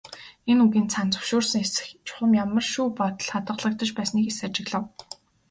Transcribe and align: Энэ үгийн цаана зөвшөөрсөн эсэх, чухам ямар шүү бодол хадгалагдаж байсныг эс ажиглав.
Энэ 0.51 0.61
үгийн 0.65 0.87
цаана 0.93 1.11
зөвшөөрсөн 1.13 1.61
эсэх, 1.65 1.87
чухам 2.07 2.31
ямар 2.43 2.65
шүү 2.71 2.87
бодол 2.99 3.29
хадгалагдаж 3.31 3.89
байсныг 3.95 4.25
эс 4.31 4.39
ажиглав. 4.45 4.83